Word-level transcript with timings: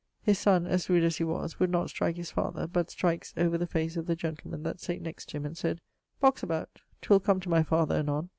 His 0.23 0.39
son, 0.39 0.65
as 0.65 0.89
rude 0.89 1.03
as 1.03 1.17
he 1.17 1.23
was, 1.23 1.59
would 1.59 1.69
not 1.69 1.91
strike 1.91 2.15
his 2.15 2.31
father, 2.31 2.65
but 2.65 2.89
strikes 2.89 3.35
over 3.37 3.55
the 3.55 3.67
face 3.67 3.93
the 3.93 4.15
gentleman 4.15 4.63
that 4.63 4.79
sate 4.79 4.99
next 4.99 5.29
to 5.29 5.37
him 5.37 5.45
and 5.45 5.55
sayd 5.55 5.79
'Box 6.19 6.41
about: 6.41 6.71
'twill 7.03 7.19
come 7.19 7.39
to 7.39 7.49
my 7.49 7.61
father 7.61 7.97
anon.' 7.97 8.29